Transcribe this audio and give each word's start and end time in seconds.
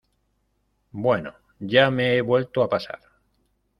bueno, 0.93 1.35
ya 1.59 1.91
me 1.91 2.15
he 2.15 2.21
vuelto 2.21 2.63
a 2.63 2.69
pasar. 2.69 2.99